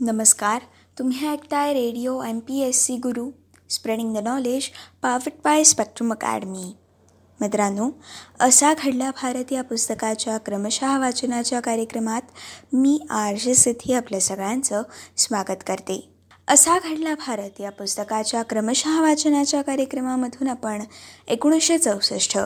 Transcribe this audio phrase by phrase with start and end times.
[0.00, 0.62] नमस्कार
[0.98, 3.30] तुम्ही ऐकताय radio M P S C Guru
[3.70, 4.62] spreading the knowledge
[5.02, 6.74] powered by Spectrum Academy.
[7.40, 7.90] मित्रांनो
[8.40, 12.22] असा घडला भारत या पुस्तकाच्या क्रमशः वाचनाच्या कार्यक्रमात
[12.72, 14.82] मी आर जे सिद्धी आपल्या सगळ्यांचं
[15.16, 16.12] स्वागत करते.
[16.48, 20.82] असा घडला भारत या पुस्तकाच्या क्रमशः वाचनाच्या कार्यक्रमामधून आपण
[21.28, 22.38] एकोणीसशे चौसष्ट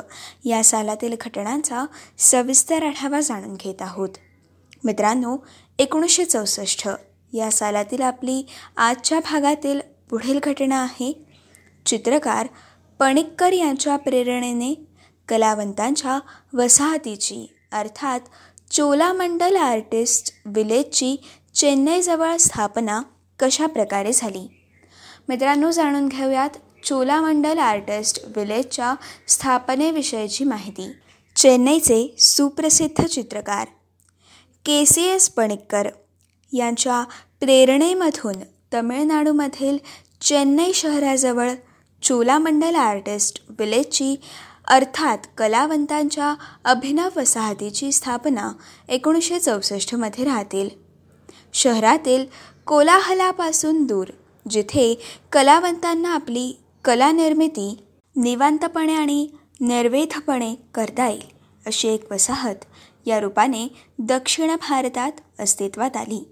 [0.44, 1.84] या सालातील घटनांचा
[2.18, 4.08] सविस्तर आढावा जाणून घेत आहोत.
[4.84, 5.36] मित्रांनो
[5.78, 6.88] एकोणीसशे चौसष्ट
[7.32, 9.80] या सालातील आपली आजच्या भागातील
[10.10, 11.26] पुढील घटना आहे.
[11.86, 12.46] चित्रकार
[12.98, 14.74] पणिक्कर यांच्या प्रेरणेने
[15.28, 16.18] कलावंतांच्या
[16.52, 18.20] वसाहतीची अर्थात
[18.70, 21.16] चोलामंडल आर्टिस्ट विलेजची
[21.54, 23.02] चेन्नईजवळ स्थापना
[23.38, 24.48] कशा प्रकारे झाली?
[25.28, 26.50] मित्रांनो जाणून घेऊयात
[26.84, 28.94] चोलामंडल आर्टिस्ट विलेजच्या
[29.28, 30.92] स्थापनेविषयीची माहिती.
[31.36, 33.66] चेन्नईचे सुप्रसिद्ध चित्रकार
[34.64, 35.88] के सी एस पणिक्कर
[36.52, 37.04] यांच्या
[37.40, 38.34] प्रेरणेमधून
[38.74, 39.78] तमिळनाडूमधील
[40.20, 41.50] चेन्नई शहराजवळ
[42.02, 44.16] चोलामंडल आर्टिस्ट विलेजची
[44.68, 46.34] अर्थात कलावंतांच्या
[46.64, 48.52] अभिनव वसाहतीची स्थापना
[48.88, 50.68] एकोणीसशे चौसष्टमध्ये राहतील.
[51.52, 52.26] शहरातील
[52.66, 54.08] कोलाहलापासून दूर
[54.50, 54.94] जिथे
[55.32, 57.84] कलावंतांना आपली कलानिर्मिती
[58.16, 59.28] निवांतपणे आणि
[59.60, 61.22] निर्वेधपणे करता येईल
[61.66, 62.54] अशी एक वसाहत
[63.06, 66.28] या रूपाने दक्षिण भारतात अस्तित्वात आली.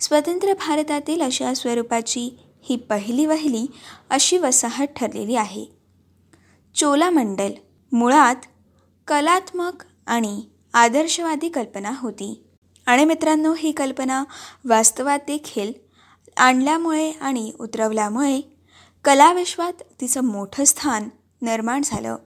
[0.00, 3.66] स्वतंत्र भारतातील अशा स्वरूपाची ही पहिली वहिली
[4.10, 5.66] अशी वसाहत ठरलेली आहे.
[6.74, 7.52] चोलामंडल
[7.92, 8.36] मुळात
[9.08, 10.42] कलात्मक आणि
[10.74, 12.42] आदर्शवादी कल्पना होती.
[12.86, 14.24] आणि मित्रांनो ही कल्पना
[14.64, 15.72] वास्तवात देखील
[16.36, 18.40] आणल्यामुळे आणि उतरवल्यामुळे
[19.04, 21.08] कलाविश्वात तिचं मोठं स्थान
[21.42, 22.16] निर्माण झालं.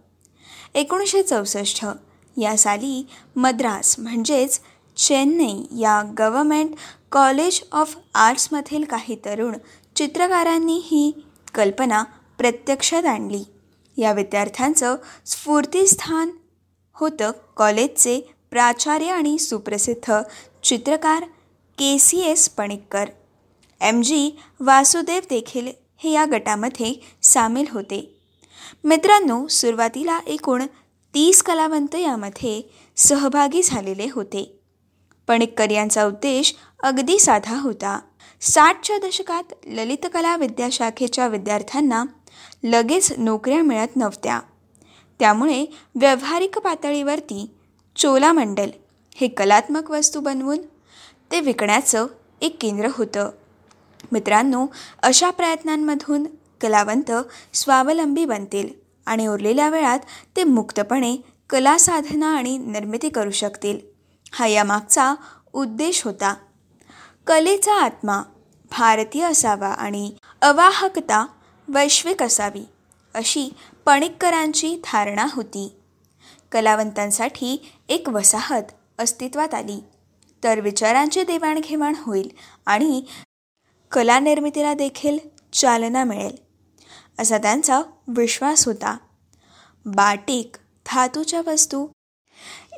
[0.75, 1.87] एकोणीसशे चौसष्ट
[2.37, 4.61] या साली मद्रास म्हणजेच
[4.97, 6.75] चेन्नई या गव्हर्मेंट
[7.13, 9.57] कॉलेज ऑफ आर्ट्समधील काही तरुण
[9.97, 11.13] चित्रकारांनी ही
[11.55, 12.03] कल्पना
[12.39, 13.45] प्रत्यक्षात आणली.
[13.97, 16.31] या विद्यार्थ्यांचं स्फूर्तीस्थान
[16.95, 20.13] होतं कॉलेजचे प्राचार्य आणि सुप्रसिद्ध
[20.63, 21.23] चित्रकार
[21.79, 23.05] K C S Panikkar
[23.81, 28.21] M G Vasudev देखील हे या गटामध्ये सामील होते.
[28.85, 30.67] मित्रांनो सुरुवातीला एकूण
[31.15, 32.63] तीस कलावंत यामध्ये
[32.97, 34.57] सहभागी झालेले होते.
[35.29, 38.01] पणिक्कर यांचा उद्देश अगदी साधा होता.
[38.41, 42.05] साठच्या दशकात ललितकला विद्याशाखेच्या विद्यार्थ्यांना
[42.65, 44.41] लगेच नोकऱ्या मिळत नव्हत्या.
[45.19, 47.51] त्यामुळे व्यावहारिक पातळीवरती
[47.97, 48.71] चोलामंडल
[49.15, 50.59] हे कलात्मक वस्तू बनवून
[51.31, 52.07] ते विकण्याचं
[52.41, 53.31] एक केंद्र होतं.
[54.13, 54.67] मित्रांनो
[55.03, 56.27] अशा प्रयत्नांमधून
[56.61, 57.13] कलावंत
[57.53, 58.69] स्वावलंबी बनतील
[59.07, 59.99] आणि उरलेल्या वेळात
[60.37, 61.17] ते मुक्तपणे
[61.51, 63.79] कला साधना आणि निर्मिती करू शकतील.
[64.33, 65.15] हा यामागचा
[65.53, 66.35] उद्देश होता.
[67.27, 68.23] कलेचा आत्मा
[68.71, 71.27] भारतीय असावा आणि अवाहकता
[71.69, 72.65] वैश्विक असावी
[73.15, 73.49] अशी
[73.87, 75.73] पणिक्करांची धारणा होती.
[76.53, 77.57] कलावंतांसाठी
[77.89, 79.81] एक वसाहत अस्तित्वात आली.
[80.43, 82.31] तर विचारांची देवाणघेवाण होईल
[82.67, 83.03] आणि
[83.93, 85.19] कलानिर्मितीला देखील
[85.53, 86.37] चालना मिळेल
[87.19, 88.97] असा त्यांचा विश्वास होता.
[89.87, 91.87] बाटिक धातूच्या वस्तू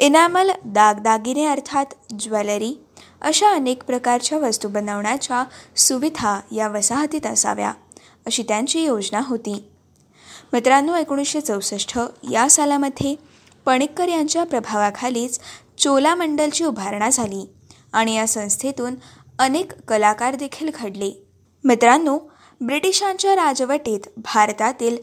[0.01, 2.75] इनामल दागदागिने अर्थात ज्वेलरी
[3.23, 5.45] अशा अनेक प्रकारच्या वस्तू बनवण्याच्या
[5.77, 7.73] सुविधा या वसाहतीत असाव्या
[8.27, 9.65] अशी त्यांची योजना होती.
[10.53, 11.99] मित्रांनो एकोणीसशे चौसष्ट
[12.31, 13.15] या सालामध्ये
[13.65, 15.41] पणिक्कर यांच्या प्रभावाखालीच
[15.79, 17.45] चोलामंडलची उभारणा झाली
[17.93, 18.95] आणि या संस्थेतून
[19.39, 21.13] अनेक कलाकार देखील घडले.
[21.65, 22.19] मित्रांनो
[22.61, 24.97] ब्रिटिशांच्या राजवटीत भारतातील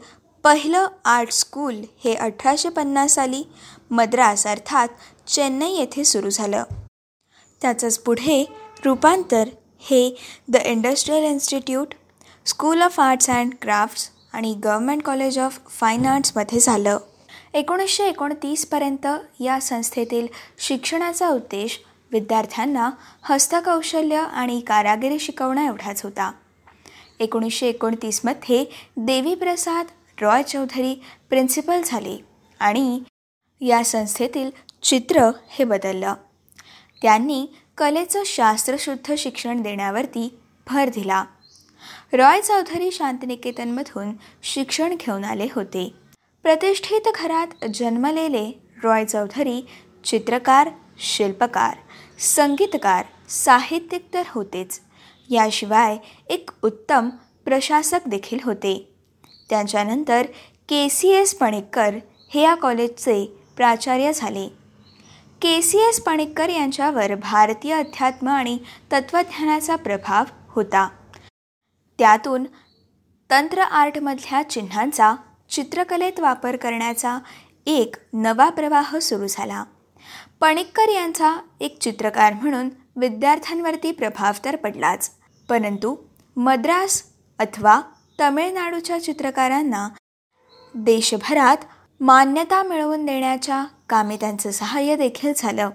[0.44, 3.42] पहिलं आर्ट स्कूल हे अठराशे पन्नास साली
[3.90, 4.88] मद्रास अर्थात
[5.28, 6.62] चेन्नई येथे सुरू झालं.
[7.62, 8.44] त्याचंच पुढे
[8.84, 9.48] रूपांतर
[9.80, 10.16] हे
[10.48, 11.94] the industrial institute
[12.46, 16.98] school of arts and crafts आणि गव्हर्मेंट कॉलेज ऑफ फाईन आर्ट्समध्ये झालं.
[17.54, 19.06] एकोणीसशे एकोणतीसपर्यंत
[19.40, 20.26] या संस्थेतील
[20.58, 21.80] शिक्षणाचा उद्देश
[22.12, 22.90] विद्यार्थ्यांना
[23.22, 26.32] हस्तकौशल्य आणि कारागिरी शिकवणं एवढाच होता.
[27.20, 28.64] एकोणीसशे एकोणतीसमध्ये
[28.96, 29.86] देवीप्रसाद
[30.20, 30.94] रॉय चौधरी
[31.28, 32.16] प्रिन्सिपल झाले
[32.60, 33.00] आणि
[33.60, 34.50] या संस्थेतील
[34.82, 36.14] चित्र हे बदललं.
[37.02, 37.46] त्यांनी
[37.78, 41.24] कलेचं शास्त्रशुद्ध शिक्षण देण्यावरती भर दिला.
[42.12, 44.12] रॉय चौधरी शांतनिकेतनमधून
[44.42, 45.92] शिक्षण घेऊन आले होते.
[46.42, 48.50] प्रतिष्ठित घरात जन्मलेले
[48.84, 49.66] रॉय चौधरी
[50.04, 51.76] चित्रकार शिल्पकार
[52.18, 54.80] संगीतकार साहित्यिक तर होतेच.
[55.30, 55.96] याशिवाय
[56.28, 57.08] एक उत्तम
[57.44, 58.92] प्रशासक देखील होते.
[59.50, 60.26] त्यांच्यानंतर
[60.68, 61.94] के सी एस पणेकर
[62.34, 63.24] हे या कॉलेजचे
[63.56, 64.59] प्राचार्य झाले.
[65.42, 68.58] के सी एस पणिक्कर यांच्यावर भारतीय अध्यात्म आणि
[68.92, 70.88] तत्त्वज्ञानाचा प्रभाव होता.
[71.98, 72.44] त्यातून
[73.30, 75.14] तंत्र आर्टमधल्या चिन्हांचा
[75.50, 77.18] चित्रकलेत वापर करण्याचा
[77.66, 79.64] एक नवा प्रवाह सुरू झाला.
[80.40, 85.10] पणिक्कर यांचा एक चित्रकार म्हणून विद्यार्थ्यांवरती प्रभाव तर पडलाच.
[85.48, 85.96] परंतु
[86.36, 87.02] मद्रास
[87.38, 87.80] अथवा
[88.20, 89.88] तमिळनाडूच्या चित्रकारांना
[90.74, 91.56] देशभरात
[92.00, 95.70] मान्यता मिळवून देण्याच्या कामी त्यांचं सहाय्य देखील झालं.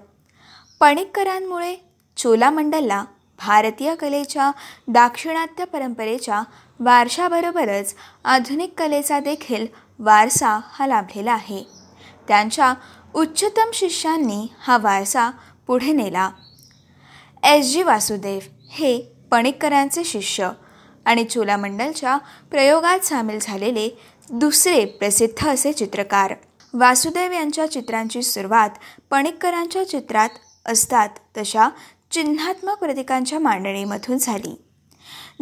[0.80, 1.76] पणिक्करांमुळे
[2.18, 3.06] चोलामंडलला
[3.40, 4.52] भारतीय कलेच्या
[4.88, 6.42] दाक्षिणात्य परंपरेच्या
[6.80, 7.96] वारशाबरोबरच
[8.26, 9.68] आधुनिक कलेचा देखील
[10.00, 11.64] वारसा हा लाभलेला आहे.
[12.28, 12.74] त्यांच्या
[13.14, 15.30] उच्चतम शिष्यांनी हा वारसा
[15.68, 16.30] पुढे नेला.
[17.44, 17.74] एस.
[17.74, 17.84] जी.
[17.84, 18.40] वासुदेव
[18.72, 19.02] हे
[19.32, 20.50] पणिककरांचे शिष्य
[21.06, 22.18] आणि चोलामंडलच्या
[22.52, 26.34] प्रयोगात सामील झालेले दुसरे प्रसिद्ध असे चित्रकार.
[26.78, 28.70] वासुदेव यांच्या चित्रांची सुरुवात
[29.10, 30.30] पणिक्करांच्या चित्रात
[30.66, 31.10] असतात.
[31.38, 31.70] तशा
[32.12, 34.62] चिन्हात्मक प्रतीकांच्या मांडणीमधून झाली.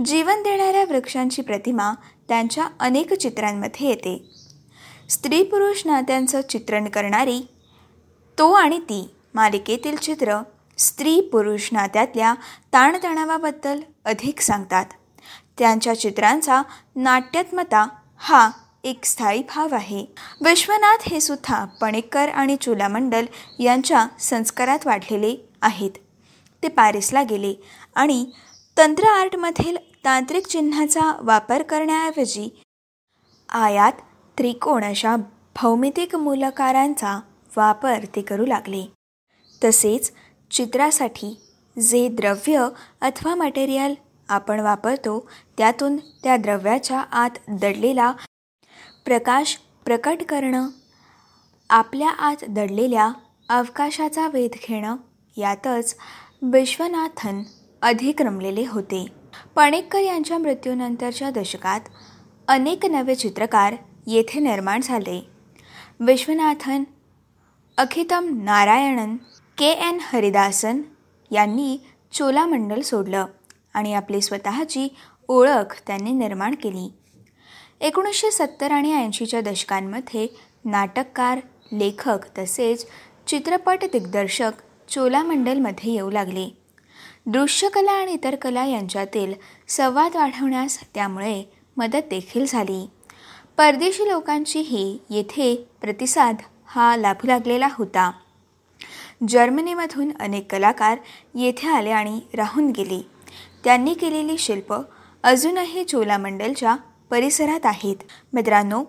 [0.06, 1.94] जीवन देणाऱ्या वृक्षांची प्रतिमा
[2.28, 4.30] त्यांच्या अनेक चित्रांमध्ये येते.
[5.10, 7.42] स्त्री पुरुष नात्यांचं चित्रण करणारी
[8.38, 10.40] तो आणि ती मालिकेतील चित्र
[10.78, 12.34] स्त्री पुरुष नात्यातल्या
[12.74, 14.86] ताणतणावाबद्दल अधिक सांगतात.
[15.58, 16.62] त्यांच्या चित्रांचा
[16.96, 17.88] नाट्यात्मता
[18.18, 18.52] हा
[18.84, 20.06] एक स्थायी भाव आहे.
[20.42, 23.26] विश्वनाथ हे सुद्धा पणेकर आणि चोलामंडल
[23.60, 25.92] यांच्या संस्कारात वाढलेले आहेत.
[26.64, 27.54] ते पॅरिसला गेले
[27.96, 28.26] आणि
[28.78, 32.50] तंत्र आर्टमधील तांत्रिक चिन्हाचा वापर करण्याऐवजी
[33.50, 34.02] आयात
[34.38, 35.16] त्रिकोण अशा
[35.56, 37.20] भौमितिक मूलकारांचा
[37.58, 38.86] वापर ते करू लागले.
[39.64, 40.12] तसेच
[40.52, 41.36] चित्रासाठी
[41.78, 42.68] जे द्रव्य
[43.02, 43.96] अथवा मटेरियल
[44.30, 45.20] आपण वापरतो
[45.58, 48.12] त्यातून त्या द्रव्याच्या आत दडलेला
[49.06, 50.70] प्रकाश प्रकट करणं
[51.70, 53.12] आपल्या आत दडलेल्या
[53.50, 54.96] अवकाशाचा वेध घेणं
[55.38, 55.96] यातच
[56.42, 57.44] विश्वनाथन
[57.82, 59.06] अधिक रमलेले होते.
[59.56, 61.80] पणेकर यांच्या मृत्यूनंतरच्या दशकात
[62.48, 63.76] अनेक नवे चित्रकार
[64.08, 65.28] येथे निर्माण झाले.
[66.00, 66.84] विश्वनाथन
[67.78, 69.16] अखितम नारायणन
[69.58, 70.82] के एन हरिदासन
[71.32, 71.78] यांनी
[72.14, 73.26] चोलामंडल सोडलं
[73.74, 74.88] आणि आपली स्वतःची
[75.28, 76.94] ओळख त्यांनी निर्माण केली.
[77.84, 80.28] एकोणीसशे सत्तर आणि ऐंशीच्या दशकांमध्ये
[80.66, 81.40] नाटककार
[81.74, 82.86] लेखक तसेच
[83.28, 84.52] चित्रपट दिग्दर्शक
[84.90, 86.58] चोलामंडलमध्ये येऊ लागले.
[87.26, 89.34] दृश्यकला आणि इतर कला यांच्यातील
[89.68, 91.44] संवाद वाढवण्यास त्यामुळे
[91.78, 92.90] मदत देखील झाली.
[93.58, 98.12] परदेशी लोकांचीही येथे प्रतिसाद हा लाभू लागलेला होता.
[99.28, 100.98] जर्मनीमधून अनेक कलाकार
[101.36, 103.02] येथे आले आणि राहून गेले.
[103.64, 104.74] त्यांनी केलेली शिल्प
[105.24, 106.76] अजूनही चोलामंडलच्या
[107.14, 107.96] परिसरात आहेत.
[108.34, 108.84] मित्रांनो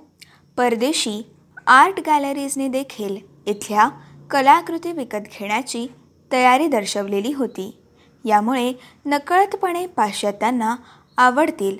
[0.56, 1.22] परदेशी
[1.66, 3.16] आर्ट गॅलरीजने देखील
[3.46, 3.88] इथल्या
[4.30, 5.86] कलाकृती विकत घेण्याची
[6.32, 7.82] तयारी दर्शवलेली होती.
[8.24, 8.72] यामुळे
[9.06, 10.76] नकळतपणे पाश्चात्यांना
[11.18, 11.76] आवडतील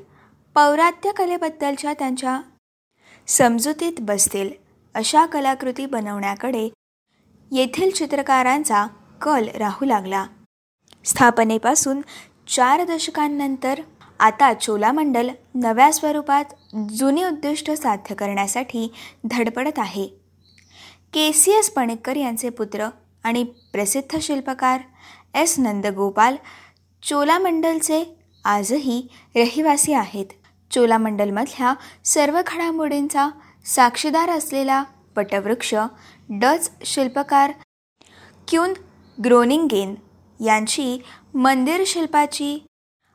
[0.55, 2.41] पौरात्य कलेबद्दलच्या त्यांच्या
[3.26, 4.50] समजुतीत बसतील
[4.94, 6.69] अशा कलाकृती बनवण्याकडे
[7.50, 8.87] येथील चित्रकारांचा
[9.23, 10.26] कल राहू लागला.
[11.05, 12.00] स्थापनेपासून
[12.49, 13.81] चार दशकांनंतर
[14.20, 16.44] आता चोलामंडल नव्या स्वरूपात
[16.96, 18.93] जुनी उद्दिष्ट साध्य करण्यासाठी
[19.25, 20.06] धडपडत आहे.
[21.14, 22.88] के सी एस पणेकर यांचे पुत्र
[23.25, 24.81] आणि प्रसिद्ध शिल्पकार
[25.34, 26.37] एस नंदगोपाल
[27.02, 28.02] चोलामंडलचे
[28.44, 29.06] आजही
[29.37, 30.26] रहिवासी आहेत.
[30.70, 31.74] चोलामंडलमधल्या
[32.05, 33.29] सर्व घडामोडींचा
[33.67, 34.82] साक्षीदार असलेला
[35.17, 35.74] पटवृक्ष
[36.29, 37.53] डच शिल्पकार
[38.48, 38.72] क्यून
[39.24, 39.94] ग्रोनिंगेन
[40.41, 41.03] यांची
[41.34, 42.58] मंदिर शिल्पाची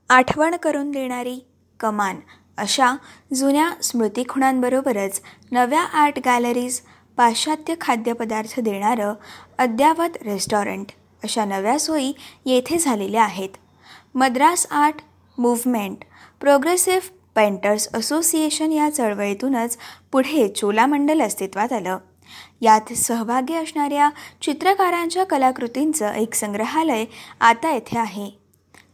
[0.10, 1.40] आठवण करून देणारी
[1.80, 2.16] कमान
[2.58, 2.96] अशा
[3.34, 6.80] जुन्या स्मृतिखुणांबरोबरच नव्या आर्ट गॅलरीज
[7.18, 9.14] पाश्चात्य खाद्यपदार्थ देणारं
[9.58, 10.86] अद्यावत रेस्टॉरंट
[11.24, 12.14] अशा नव्या सोयी
[12.46, 13.50] येथे झालेल्या आहेत.
[14.16, 14.96] Madras art
[15.38, 15.98] movement
[16.40, 19.78] progressive painters association या चळवळीतूनच
[20.12, 21.98] पुढे चोलामंडल अस्तित्वात आलं.
[22.62, 24.10] यात सहभागी असणाऱ्या
[24.42, 27.06] चित्रकारांच्या कलाकृतींचं एक संग्रहालय
[27.42, 28.39] आता येथे आहे.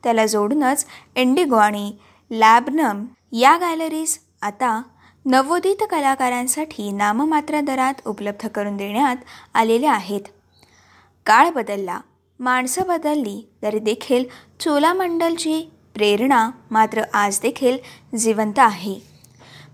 [0.05, 0.85] त्याला जोडूनच
[1.15, 1.91] इंडिगो आणि
[2.31, 4.81] लॅबनम या गॅलरीज आता
[5.25, 9.15] नवोदित कलाकारांसाठी नाममात्र दरात उपलब्ध करून देण्यात
[9.53, 10.21] आलेल्या आहेत.
[11.25, 11.99] काळ बदलला
[12.39, 14.23] माणसं बदलली तरी देखील
[14.59, 15.61] चोलामंडलची
[15.93, 17.77] प्रेरणा मात्र आज देखील
[18.17, 18.95] जिवंत आहे.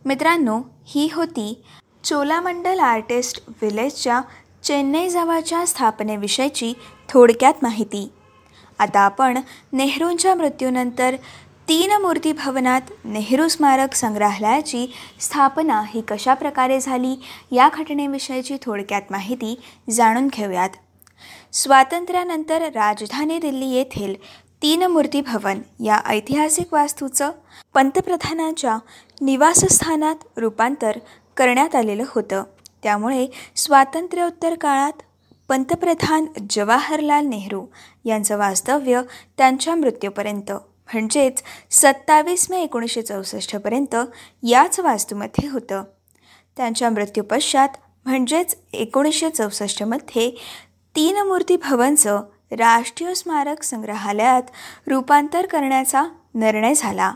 [0.05, 1.63] मित्रांनो ही होती
[2.03, 4.21] चोलामंडल आर्टिस्ट विलेजच्या
[4.63, 6.73] चेन्नईजवळच्या स्थापनेविषयीची
[7.09, 8.07] थोडक्यात माहिती.
[8.81, 9.37] आता आपण
[9.73, 11.15] नेहरूंच्या मृत्यूनंतर
[11.67, 17.15] तीन मूर्ती भवनात नेहरू स्मारक संग्रहालयाची स्थापना ही कशा प्रकारे झाली
[17.51, 20.69] या घटनेविषयीची थोडक्यात माहिती जाणून घेऊयात.
[21.53, 24.15] स्वातंत्र्यानंतर राजधानी दिल्ली येथील
[24.61, 27.31] तीन मूर्ती भवन या ऐतिहासिक वास्तूचं
[27.73, 28.77] पंतप्रधानांच्या
[29.21, 30.91] निवासस्थानात रूपांतर
[31.37, 32.43] करण्यात आलेलं होतं.
[32.83, 35.01] त्यामुळे स्वातंत्र्योत्तर काळात
[35.51, 37.65] पंतप्रधान जवाहरलाल नेहरू
[38.05, 39.01] यांचं वास्तव्य
[39.37, 43.95] त्यांच्या मृत्यूपर्यंत म्हणजेच सत्तावीस मे एकोणीसशे चौसष्टपर्यंत
[44.43, 45.83] याच वास्तूमध्ये होतं.
[46.57, 47.69] त्यांच्या मृत्यूपश्चात
[48.05, 50.29] म्हणजेच एकोणीसशे चौसष्टमध्ये
[50.95, 54.43] तीन मूर्ती भवनचं राष्ट्रीय स्मारक संग्रहालयात
[54.87, 56.03] रूपांतर करण्याचा
[56.35, 57.13] निर्णय झाला.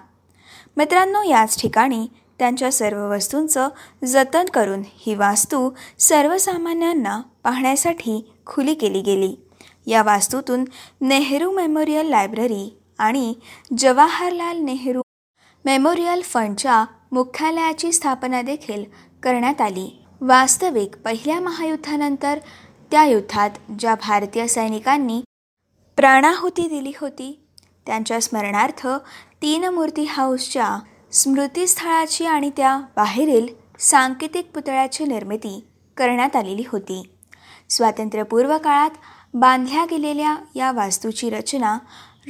[0.77, 2.07] मित्रांनो याच ठिकाणी
[2.39, 3.69] त्यांच्या सर्व वस्तूंचं
[4.05, 9.35] जतन करून ही वास्तू सर्वसामान्यांना पाहण्यासाठी खुली केली गेली.
[9.87, 10.63] या वास्तूतून
[11.01, 13.33] नेहरू मेमोरियल लायब्ररी आणि
[13.77, 15.01] जवाहरलाल नेहरू
[15.65, 18.83] मेमोरियल फंडच्या मुख्यालयाची स्थापना देखील
[19.23, 20.05] करण्यात आली.
[20.21, 22.39] वास्तविक पहिल्या महायुद्धानंतर
[22.91, 23.49] त्या युद्धात
[23.79, 25.21] ज्या भारतीय सैनिकांनी
[25.97, 27.39] प्राणाहुती दिली होती
[27.85, 28.87] त्यांच्या स्मरणार्थ
[29.41, 30.77] तीन मूर्ती हाऊसच्या
[31.11, 33.47] स्मृतीस्थळाची आणि त्या बाहेरील
[33.79, 37.03] सांकेतिक पुतळ्याची निर्मिती करण्यात आलेली होती.
[37.69, 38.89] स्वातंत्र्यपूर्व काळात
[39.33, 41.77] बांधल्या गेलेल्या या वास्तूची रचना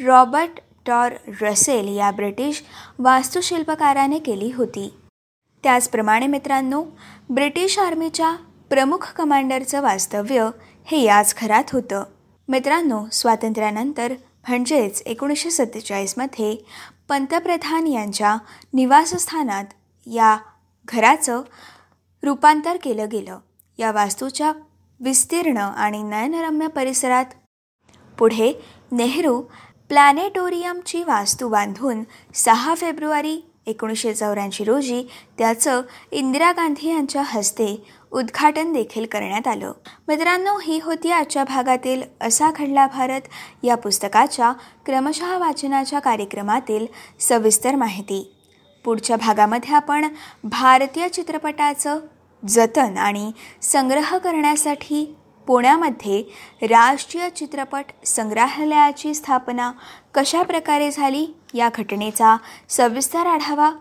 [0.05, 1.11] रॉबर्ट टॉर
[1.41, 2.63] रसेल या ब्रिटिश
[2.99, 4.93] वास्तुशिल्पकाराने केली होती.
[5.63, 6.83] त्याचप्रमाणे मित्रांनो
[7.29, 8.35] ब्रिटिश आर्मीच्या
[8.69, 10.49] प्रमुख कमांडरचं वास्तव्य
[10.85, 12.03] हे याच घरात होतं.
[12.47, 14.13] मित्रांनो स्वातंत्र्यानंतर
[14.47, 16.55] म्हणजेच एकोणीसशे सत्तेचाळीसमध्ये
[17.09, 18.37] पंतप्रधान यांच्या
[18.73, 19.65] निवासस्थानात
[20.05, 20.37] या
[20.85, 21.41] घराचं
[22.23, 23.37] रूपांतर केलं गेलं.
[23.77, 24.51] या वास्तूच्या
[24.99, 27.25] विस्तीर्ण आणि नयनरम्य परिसरात.
[28.19, 28.61] पुढे
[28.91, 29.41] नेहरू
[29.89, 35.03] प्लॅनेटोरियमची वास्तू बांधून सहा फेब्रुवारी एकोणीसशे चौऱ्याऐंशी रोजी
[35.37, 39.71] त्याचं इंदिरा गांधी यांच्या हस्ते उद्घाटन देखील करण्यात आलं.
[40.07, 43.21] मित्रांनो ही होती आजच्या भागातील असा घडला भारत
[43.63, 44.51] या पुस्तकाच्या
[44.85, 46.85] क्रमशः वाचनाच्या कार्यक्रमातील
[47.19, 48.31] सविस्तर माहिती.
[48.85, 50.07] पुढच्या भागामध्ये आपण
[50.43, 51.99] भारतीय चित्रपटाचं
[52.43, 55.05] जतन आणि संग्रह करण्यासाठी
[55.47, 56.21] पुण्यामध्ये
[56.61, 59.71] राष्ट्रीय चित्रपट संग्रहालयाची स्थापना
[60.13, 62.35] कशा प्रकारे झाली या घटनेचा
[62.69, 63.71] सविस्तर आढावा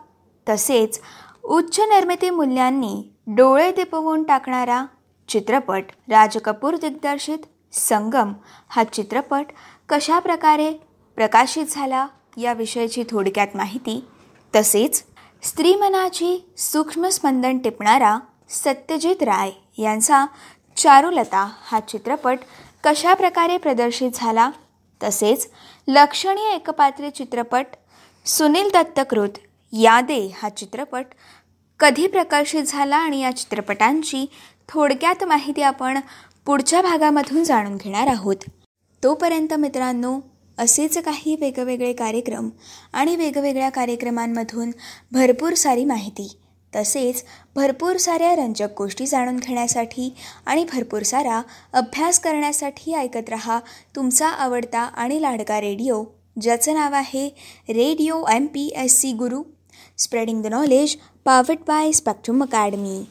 [0.47, 1.01] तसेच
[1.45, 2.95] उच्च निर्मिती मूल्यांनी
[3.27, 4.85] डोळे दिपवून टाकणारा
[5.29, 8.33] चित्रपट राज कपूर दिग्दर्शित संगम
[8.69, 9.53] हा चित्रपट
[9.89, 10.73] कशा प्रकारे
[11.19, 12.07] प्रकाशित झाला
[12.37, 14.03] याविषयीची थोडक्यात माहिती
[14.55, 15.03] तसेच
[15.43, 18.19] स्त्रीमनाची सूक्ष्म स्पंदन टिपणारा
[18.51, 20.25] सत्यजित राय यांचा
[20.77, 22.39] चारुलता हा चित्रपट
[22.85, 24.51] कशा प्रकारे प्रदर्शित झाला?
[25.01, 25.49] तसेच
[25.89, 27.67] लक्षणीय एकपात्री चित्रपट
[28.27, 29.39] सुनील दत्तकृत
[29.73, 31.07] यादे हा चित्रपट
[31.81, 34.25] कधी प्रकाशित झाला आणि या चित्रपटांची
[34.69, 35.99] थोडक्यात माहिती आपण
[36.47, 38.37] पुढच्या भागामधून जाणून घेणार आहोत.
[39.03, 40.19] तोपर्यंत मित्रांनो
[40.59, 42.49] असेच काही वेगवेगळे कार्यक्रम
[42.93, 44.71] आणि वेगवेगळ्या कार्यक्रमांमधून
[45.13, 46.29] भरपूर सारी माहिती
[46.75, 47.25] तसेच
[47.57, 50.15] भरपूर साऱ्या रंजक गोष्टी जाणून घेण्यासाठी
[50.47, 53.59] आणि भरपूर सारा अभ्यास करण्यासाठी ऐकत रहा
[53.97, 56.05] तुमचा आवडता आणि लाडका रेडिओ
[56.41, 57.29] ज्याचं नाव आहे
[57.69, 59.43] radio M P S C Guru.
[59.99, 63.05] Spreading the knowledge powered by Spectrum Academy